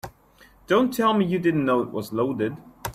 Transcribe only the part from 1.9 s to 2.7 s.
was loaded.